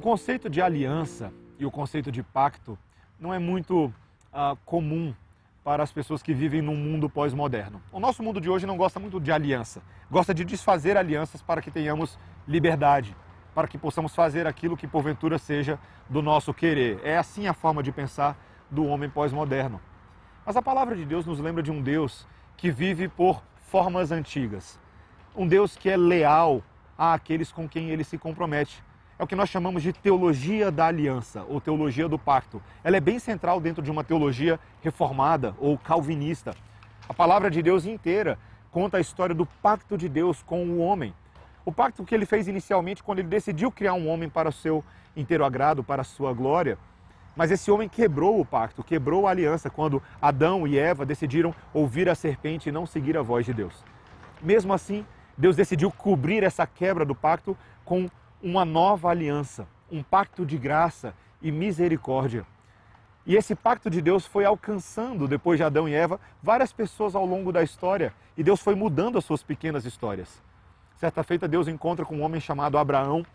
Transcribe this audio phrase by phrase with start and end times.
[0.00, 2.78] conceito de aliança e o conceito de pacto
[3.18, 5.14] não é muito uh, comum
[5.64, 7.82] para as pessoas que vivem num mundo pós-moderno.
[7.90, 11.60] O nosso mundo de hoje não gosta muito de aliança, gosta de desfazer alianças para
[11.60, 13.16] que tenhamos liberdade,
[13.54, 15.78] para que possamos fazer aquilo que porventura seja
[16.08, 17.00] do nosso querer.
[17.02, 18.38] É assim a forma de pensar
[18.70, 19.80] do homem pós-moderno.
[20.44, 24.78] Mas a palavra de Deus nos lembra de um Deus que vive por formas antigas,
[25.34, 26.62] um Deus que é leal
[26.96, 28.84] àqueles com quem ele se compromete
[29.18, 32.62] é o que nós chamamos de teologia da aliança ou teologia do pacto.
[32.84, 36.54] Ela é bem central dentro de uma teologia reformada ou calvinista.
[37.08, 38.38] A palavra de Deus inteira
[38.70, 41.14] conta a história do pacto de Deus com o homem.
[41.64, 44.84] O pacto que ele fez inicialmente quando ele decidiu criar um homem para o seu
[45.16, 46.78] inteiro agrado, para a sua glória.
[47.34, 52.08] Mas esse homem quebrou o pacto, quebrou a aliança quando Adão e Eva decidiram ouvir
[52.08, 53.74] a serpente e não seguir a voz de Deus.
[54.42, 55.06] Mesmo assim,
[55.36, 58.08] Deus decidiu cobrir essa quebra do pacto com
[58.42, 62.46] uma nova aliança, um pacto de graça e misericórdia.
[63.26, 67.26] E esse pacto de Deus foi alcançando, depois de Adão e Eva, várias pessoas ao
[67.26, 68.14] longo da história.
[68.36, 70.40] E Deus foi mudando as suas pequenas histórias.
[70.96, 73.26] Certa feita, Deus encontra com um homem chamado Abraão,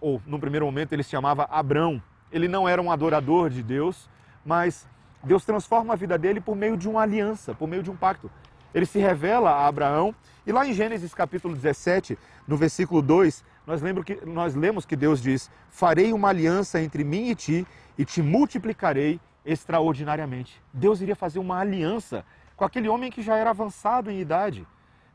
[0.00, 2.02] ou no primeiro momento ele se chamava Abrão.
[2.32, 4.10] Ele não era um adorador de Deus,
[4.44, 4.88] mas
[5.22, 8.30] Deus transforma a vida dele por meio de uma aliança, por meio de um pacto.
[8.74, 10.14] Ele se revela a Abraão,
[10.46, 15.22] e lá em Gênesis capítulo 17, no versículo 2, nós, que, nós lemos que Deus
[15.22, 20.60] diz: Farei uma aliança entre mim e ti e te multiplicarei extraordinariamente.
[20.72, 22.24] Deus iria fazer uma aliança
[22.56, 24.66] com aquele homem que já era avançado em idade,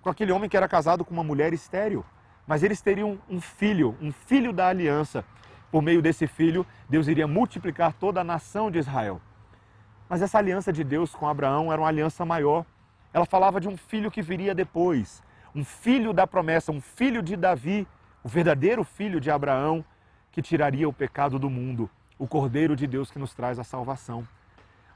[0.01, 2.05] com aquele homem que era casado com uma mulher estéril.
[2.45, 5.25] Mas eles teriam um filho, um filho da aliança.
[5.69, 9.21] Por meio desse filho, Deus iria multiplicar toda a nação de Israel.
[10.07, 12.65] Mas essa aliança de Deus com Abraão era uma aliança maior.
[13.17, 15.23] Ela falava de um filho que viria depois,
[15.55, 17.87] um filho da promessa, um filho de Davi,
[18.23, 19.83] o verdadeiro filho de Abraão
[20.31, 21.89] que tiraria o pecado do mundo,
[22.19, 24.27] o Cordeiro de Deus que nos traz a salvação.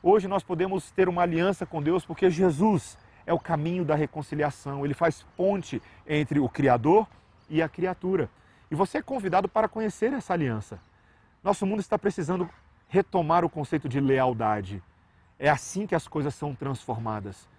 [0.04, 2.96] Hoje nós podemos ter uma aliança com Deus porque Jesus
[3.26, 7.08] é o caminho da reconciliação, ele faz ponte entre o Criador
[7.50, 8.30] e a criatura.
[8.70, 10.80] E você é convidado para conhecer essa aliança.
[11.44, 12.48] Nosso mundo está precisando
[12.88, 14.80] retomar o conceito de lealdade.
[15.40, 17.50] É assim que as coisas são transformadas.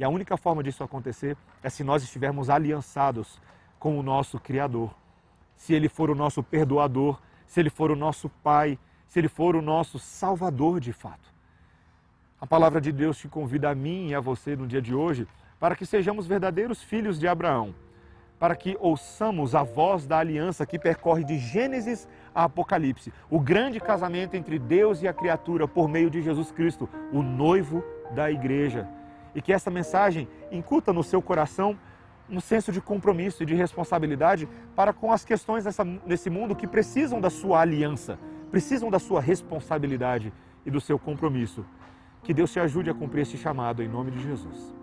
[0.00, 3.40] E a única forma disso acontecer é se nós estivermos aliançados
[3.78, 4.92] com o nosso Criador
[5.60, 9.54] se Ele for o nosso perdoador, se Ele for o nosso Pai, se Ele for
[9.54, 11.28] o nosso Salvador de fato.
[12.40, 15.28] A palavra de Deus te convida a mim e a você no dia de hoje
[15.58, 17.74] para que sejamos verdadeiros filhos de Abraão,
[18.38, 23.78] para que ouçamos a voz da aliança que percorre de Gênesis a Apocalipse, o grande
[23.78, 28.88] casamento entre Deus e a criatura por meio de Jesus Cristo, o noivo da igreja.
[29.34, 31.78] E que essa mensagem incuta no seu coração
[32.28, 36.66] um senso de compromisso e de responsabilidade para com as questões dessa, nesse mundo que
[36.66, 38.18] precisam da sua aliança,
[38.50, 40.32] precisam da sua responsabilidade
[40.64, 41.64] e do seu compromisso.
[42.22, 44.79] Que Deus te ajude a cumprir esse chamado em nome de Jesus.